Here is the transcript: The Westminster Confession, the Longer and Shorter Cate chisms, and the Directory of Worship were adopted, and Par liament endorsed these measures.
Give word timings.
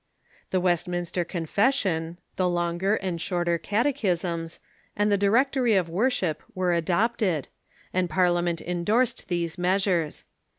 The 0.49 0.59
Westminster 0.59 1.23
Confession, 1.23 2.17
the 2.35 2.49
Longer 2.49 2.95
and 2.95 3.21
Shorter 3.21 3.59
Cate 3.59 3.95
chisms, 3.95 4.57
and 4.95 5.11
the 5.11 5.15
Directory 5.17 5.75
of 5.75 5.89
Worship 5.89 6.41
were 6.55 6.73
adopted, 6.73 7.49
and 7.93 8.09
Par 8.09 8.25
liament 8.29 8.61
endorsed 8.61 9.27
these 9.27 9.59
measures. 9.59 10.23